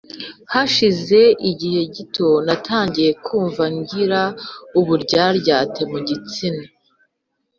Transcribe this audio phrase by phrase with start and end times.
[0.53, 1.19] Hashize
[1.49, 4.21] igihe gito, natangiye kumva ngira
[4.79, 6.63] uburyaryate mu gitsina.